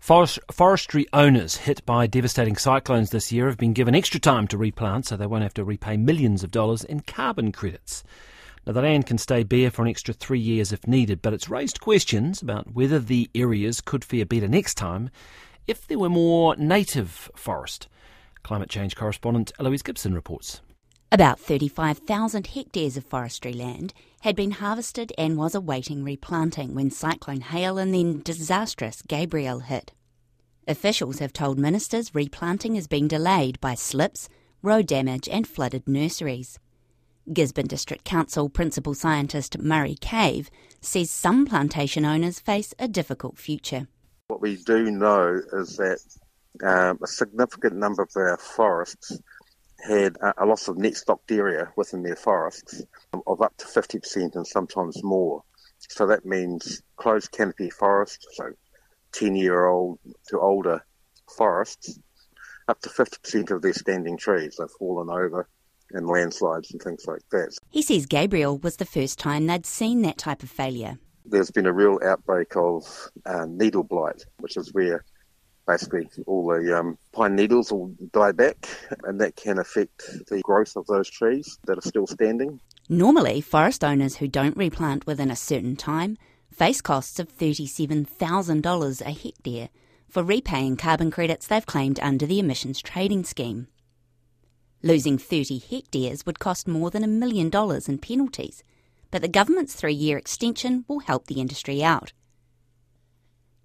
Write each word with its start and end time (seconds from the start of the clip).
Forest, 0.00 0.38
forestry 0.50 1.06
owners 1.12 1.58
hit 1.58 1.84
by 1.84 2.06
devastating 2.06 2.56
cyclones 2.56 3.10
this 3.10 3.30
year 3.30 3.48
have 3.48 3.58
been 3.58 3.74
given 3.74 3.94
extra 3.94 4.18
time 4.18 4.48
to 4.48 4.56
replant 4.56 5.06
so 5.06 5.14
they 5.14 5.26
won't 5.26 5.42
have 5.42 5.54
to 5.54 5.62
repay 5.62 5.98
millions 5.98 6.42
of 6.42 6.50
dollars 6.50 6.82
in 6.84 7.00
carbon 7.00 7.52
credits. 7.52 8.02
Now, 8.66 8.72
the 8.72 8.80
land 8.80 9.06
can 9.06 9.18
stay 9.18 9.42
bare 9.42 9.70
for 9.70 9.82
an 9.82 9.88
extra 9.88 10.14
three 10.14 10.40
years 10.40 10.72
if 10.72 10.86
needed, 10.86 11.20
but 11.20 11.34
it's 11.34 11.50
raised 11.50 11.82
questions 11.82 12.40
about 12.40 12.72
whether 12.72 12.98
the 12.98 13.28
areas 13.34 13.82
could 13.82 14.02
fare 14.02 14.24
better 14.24 14.48
next 14.48 14.74
time 14.74 15.10
if 15.66 15.86
there 15.86 15.98
were 15.98 16.08
more 16.08 16.56
native 16.56 17.30
forest. 17.36 17.86
Climate 18.42 18.70
change 18.70 18.96
correspondent 18.96 19.52
Eloise 19.60 19.82
Gibson 19.82 20.14
reports. 20.14 20.62
About 21.12 21.40
35,000 21.40 22.46
hectares 22.46 22.96
of 22.96 23.04
forestry 23.04 23.52
land 23.52 23.92
had 24.20 24.36
been 24.36 24.52
harvested 24.52 25.12
and 25.18 25.36
was 25.36 25.56
awaiting 25.56 26.04
replanting 26.04 26.72
when 26.72 26.88
Cyclone 26.88 27.40
Hale 27.40 27.78
and 27.78 27.92
then 27.92 28.22
disastrous 28.22 29.02
Gabrielle 29.02 29.58
hit. 29.58 29.90
Officials 30.68 31.18
have 31.18 31.32
told 31.32 31.58
ministers 31.58 32.14
replanting 32.14 32.76
is 32.76 32.86
being 32.86 33.08
delayed 33.08 33.60
by 33.60 33.74
slips, 33.74 34.28
road 34.62 34.86
damage, 34.86 35.28
and 35.28 35.48
flooded 35.48 35.88
nurseries. 35.88 36.60
Gisborne 37.32 37.66
District 37.66 38.04
Council 38.04 38.48
Principal 38.48 38.94
Scientist 38.94 39.58
Murray 39.58 39.96
Cave 40.00 40.48
says 40.80 41.10
some 41.10 41.44
plantation 41.44 42.04
owners 42.04 42.38
face 42.38 42.72
a 42.78 42.86
difficult 42.86 43.36
future. 43.36 43.88
What 44.28 44.40
we 44.40 44.58
do 44.58 44.92
know 44.92 45.40
is 45.54 45.76
that 45.76 45.98
um, 46.64 47.00
a 47.02 47.06
significant 47.08 47.74
number 47.74 48.02
of 48.02 48.10
our 48.14 48.36
forests 48.36 49.18
had 49.86 50.16
a 50.38 50.46
loss 50.46 50.68
of 50.68 50.76
net 50.76 50.96
stocked 50.96 51.30
area 51.30 51.72
within 51.76 52.02
their 52.02 52.16
forests 52.16 52.82
of 53.26 53.40
up 53.40 53.56
to 53.58 53.66
50% 53.66 54.34
and 54.34 54.46
sometimes 54.46 55.02
more. 55.02 55.42
So 55.78 56.06
that 56.06 56.24
means 56.26 56.82
closed 56.96 57.32
canopy 57.32 57.70
forests, 57.70 58.26
so 58.32 58.50
10 59.12 59.36
year 59.36 59.66
old 59.66 59.98
to 60.28 60.38
older 60.38 60.84
forests, 61.36 61.98
up 62.68 62.80
to 62.82 62.88
50% 62.88 63.50
of 63.50 63.62
their 63.62 63.72
standing 63.72 64.16
trees 64.16 64.56
have 64.60 64.70
fallen 64.78 65.08
over 65.10 65.48
and 65.92 66.06
landslides 66.06 66.70
and 66.70 66.80
things 66.80 67.04
like 67.06 67.22
that. 67.32 67.56
He 67.70 67.82
says 67.82 68.06
Gabrielle 68.06 68.58
was 68.58 68.76
the 68.76 68.84
first 68.84 69.18
time 69.18 69.46
they'd 69.46 69.66
seen 69.66 70.02
that 70.02 70.18
type 70.18 70.42
of 70.42 70.50
failure. 70.50 70.98
There's 71.24 71.50
been 71.50 71.66
a 71.66 71.72
real 71.72 71.98
outbreak 72.04 72.56
of 72.56 72.84
uh, 73.26 73.46
needle 73.48 73.82
blight, 73.82 74.24
which 74.38 74.56
is 74.56 74.72
where 74.72 75.04
basically 75.70 76.08
all 76.26 76.46
the 76.48 76.78
um, 76.78 76.98
pine 77.12 77.36
needles 77.36 77.70
will 77.72 77.94
die 78.12 78.32
back, 78.32 78.68
and 79.04 79.20
that 79.20 79.36
can 79.36 79.58
affect 79.58 80.02
the 80.28 80.40
growth 80.40 80.76
of 80.76 80.86
those 80.86 81.08
trees 81.08 81.58
that 81.66 81.78
are 81.78 81.88
still 81.88 82.06
standing. 82.06 82.60
Normally, 82.88 83.40
forest 83.40 83.84
owners 83.84 84.16
who 84.16 84.26
don't 84.26 84.56
replant 84.56 85.06
within 85.06 85.30
a 85.30 85.36
certain 85.36 85.76
time 85.76 86.16
face 86.52 86.80
costs 86.80 87.20
of 87.20 87.36
$37,000 87.38 89.00
a 89.00 89.10
hectare 89.12 89.68
for 90.08 90.24
repaying 90.24 90.76
carbon 90.76 91.10
credits 91.12 91.46
they've 91.46 91.64
claimed 91.64 92.00
under 92.00 92.26
the 92.26 92.40
emissions 92.40 92.82
trading 92.82 93.22
scheme. 93.22 93.68
Losing 94.82 95.18
30 95.18 95.58
hectares 95.58 96.26
would 96.26 96.40
cost 96.40 96.66
more 96.66 96.90
than 96.90 97.04
a 97.04 97.18
million 97.22 97.48
dollars 97.48 97.88
in 97.88 97.98
penalties, 97.98 98.64
but 99.12 99.22
the 99.22 99.28
government's 99.28 99.74
three 99.74 99.94
year 99.94 100.18
extension 100.18 100.84
will 100.88 101.00
help 101.00 101.26
the 101.26 101.40
industry 101.40 101.84
out. 101.84 102.12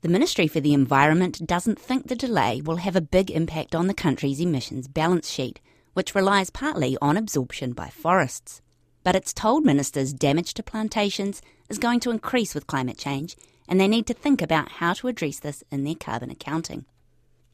The 0.06 0.12
Ministry 0.12 0.46
for 0.48 0.60
the 0.60 0.76
Environment 0.76 1.48
doesn't 1.48 1.80
think 1.80 2.06
the 2.06 2.16
delay 2.16 2.62
will 2.62 2.76
have 2.76 2.96
a 2.96 3.02
big 3.02 3.32
impact 3.32 3.74
on 3.74 3.88
the 3.88 3.94
country's 3.96 4.40
emissions 4.40 4.88
balance 4.88 5.28
sheet, 5.28 5.60
which 5.94 6.14
relies 6.14 6.52
partly 6.52 6.96
on 7.02 7.18
absorption 7.18 7.74
by 7.74 7.90
forests. 7.90 8.62
But 9.04 9.16
it's 9.16 9.34
told 9.34 9.66
ministers 9.66 10.14
damage 10.14 10.54
to 10.54 10.62
plantations 10.62 11.42
is 11.70 11.80
going 11.80 12.02
to 12.02 12.12
increase 12.12 12.54
with 12.54 12.68
climate 12.68 13.00
change, 13.00 13.36
and 13.68 13.82
they 13.82 13.88
need 13.88 14.06
to 14.06 14.14
think 14.14 14.44
about 14.44 14.74
how 14.74 14.94
to 14.94 15.08
address 15.08 15.40
this 15.40 15.64
in 15.72 15.84
their 15.84 15.96
carbon 15.96 16.30
accounting. 16.30 16.86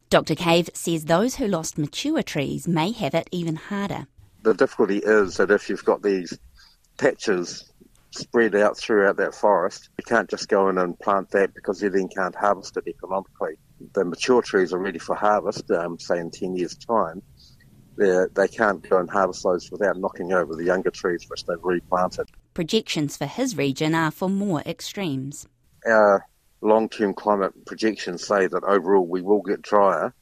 Dr. 0.10 0.36
Cave 0.36 0.70
says 0.74 1.06
those 1.06 1.36
who 1.36 1.48
lost 1.48 1.78
mature 1.78 2.22
trees 2.22 2.68
may 2.68 2.92
have 2.92 3.16
it 3.16 3.30
even 3.32 3.56
harder. 3.56 4.08
The 4.42 4.56
difficulty 4.56 4.98
is 4.98 5.38
that 5.38 5.52
if 5.52 5.70
you've 5.70 5.86
got 5.86 6.04
these 6.04 6.38
patches 6.98 7.71
spread 8.12 8.56
out 8.56 8.78
throughout 8.78 9.18
that 9.18 9.34
forest. 9.34 9.90
You 9.98 10.04
can't 10.04 10.30
just 10.30 10.50
go 10.50 10.70
in 10.70 10.78
and 10.78 11.00
plant 11.00 11.32
that 11.32 11.54
because 11.54 11.82
you 11.82 11.90
then 11.90 12.10
can't 12.10 12.36
harvest 12.36 12.78
it 12.78 12.88
economically. 12.88 13.56
The 13.94 14.06
mature 14.06 14.42
trees 14.42 14.74
are 14.74 14.80
ready 14.80 15.00
for 15.00 15.16
harvest, 15.16 15.70
um, 15.72 15.98
say 15.98 16.20
in 16.20 16.30
10 16.30 16.56
years' 16.56 16.76
time. 16.76 17.22
They're, 17.98 18.30
they 18.34 18.48
can 18.48 18.76
not 18.76 18.90
go 18.90 19.00
and 19.00 19.10
harvest 19.10 19.44
those 19.44 19.70
without 19.72 19.98
knocking 19.98 20.32
over 20.34 20.56
the 20.56 20.64
younger 20.66 20.92
trees 20.92 21.26
which 21.30 21.46
they've 21.46 21.58
replanted. 21.62 22.30
Projections 22.54 23.18
for 23.18 23.26
his 23.26 23.58
region 23.58 23.96
are 23.96 24.12
for 24.12 24.30
more 24.30 24.62
extremes. 24.62 25.48
Our 25.86 26.26
long 26.62 26.90
term 26.90 27.14
climate 27.14 27.54
projections 27.66 28.26
say 28.26 28.48
that 28.48 28.64
overall 28.64 29.08
we 29.08 29.22
will 29.22 29.42
get 29.42 29.62
drier, 29.62 30.14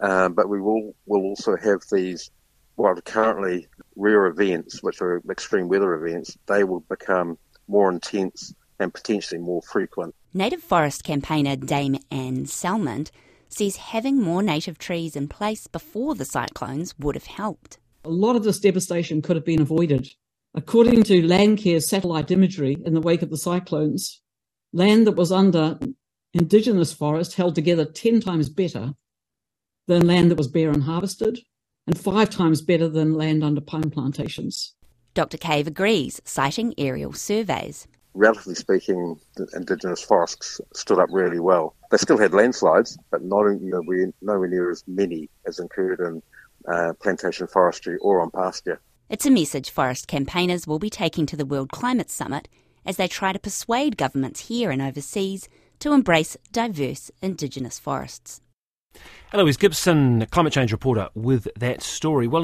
um, 0.00 0.34
but 0.34 0.48
we 0.48 0.60
will, 0.60 0.94
will 1.06 1.22
also 1.22 1.56
have 1.56 1.82
these, 1.90 2.30
well, 2.76 2.94
currently 3.04 3.68
rare 3.98 4.26
events, 4.26 4.82
which 4.82 5.02
are 5.02 5.20
extreme 5.28 5.68
weather 5.68 5.94
events, 5.94 6.38
they 6.46 6.64
will 6.64 6.80
become 6.80 7.36
more 7.66 7.90
intense 7.90 8.54
and 8.78 8.94
potentially 8.94 9.40
more 9.40 9.60
frequent. 9.62 10.14
Native 10.32 10.62
Forest 10.62 11.04
campaigner 11.04 11.56
Dame 11.56 11.98
Anne 12.10 12.44
Salmond 12.44 13.10
says 13.48 13.76
having 13.76 14.22
more 14.22 14.42
native 14.42 14.78
trees 14.78 15.16
in 15.16 15.26
place 15.26 15.66
before 15.66 16.14
the 16.14 16.24
cyclones 16.24 16.94
would 16.98 17.14
have 17.14 17.26
helped. 17.26 17.78
A 18.04 18.08
lot 18.08 18.36
of 18.36 18.44
this 18.44 18.60
devastation 18.60 19.20
could 19.20 19.36
have 19.36 19.44
been 19.44 19.60
avoided. 19.60 20.08
According 20.54 21.02
to 21.04 21.22
Landcare's 21.22 21.88
satellite 21.88 22.30
imagery 22.30 22.76
in 22.84 22.94
the 22.94 23.00
wake 23.00 23.22
of 23.22 23.30
the 23.30 23.36
cyclones, 23.36 24.20
land 24.72 25.06
that 25.06 25.16
was 25.16 25.32
under 25.32 25.78
indigenous 26.34 26.92
forest 26.92 27.34
held 27.34 27.54
together 27.54 27.84
10 27.84 28.20
times 28.20 28.48
better 28.48 28.94
than 29.86 30.06
land 30.06 30.30
that 30.30 30.38
was 30.38 30.48
bare 30.48 30.70
and 30.70 30.84
harvested, 30.84 31.40
and 31.88 31.98
five 31.98 32.28
times 32.28 32.60
better 32.60 32.86
than 32.86 33.14
land 33.14 33.42
under 33.42 33.62
pine 33.62 33.90
plantations. 33.90 34.74
Dr. 35.14 35.38
Cave 35.38 35.66
agrees, 35.66 36.20
citing 36.24 36.74
aerial 36.76 37.14
surveys. 37.14 37.88
Relatively 38.12 38.54
speaking, 38.54 39.18
the 39.36 39.48
indigenous 39.54 40.02
forests 40.02 40.60
stood 40.74 40.98
up 40.98 41.08
really 41.10 41.40
well. 41.40 41.74
They 41.90 41.96
still 41.96 42.18
had 42.18 42.34
landslides, 42.34 42.98
but 43.10 43.24
not 43.24 43.44
you 43.46 43.70
know, 43.70 44.12
nowhere 44.20 44.48
near 44.48 44.70
as 44.70 44.84
many 44.86 45.30
as 45.46 45.58
occurred 45.58 46.00
in 46.00 46.22
uh, 46.70 46.92
plantation 47.00 47.46
forestry 47.46 47.96
or 48.02 48.20
on 48.20 48.30
pasture. 48.32 48.80
It's 49.08 49.24
a 49.24 49.30
message 49.30 49.70
forest 49.70 50.08
campaigners 50.08 50.66
will 50.66 50.78
be 50.78 50.90
taking 50.90 51.24
to 51.24 51.36
the 51.36 51.46
World 51.46 51.70
Climate 51.70 52.10
Summit 52.10 52.48
as 52.84 52.98
they 52.98 53.08
try 53.08 53.32
to 53.32 53.38
persuade 53.38 53.96
governments 53.96 54.48
here 54.48 54.70
and 54.70 54.82
overseas 54.82 55.48
to 55.78 55.94
embrace 55.94 56.36
diverse 56.52 57.10
indigenous 57.22 57.78
forests. 57.78 58.42
Eloise 59.32 59.56
Gibson, 59.56 60.24
climate 60.26 60.52
change 60.52 60.72
reporter, 60.72 61.08
with 61.14 61.48
that 61.56 61.82
story. 61.82 62.26
Well, 62.26 62.36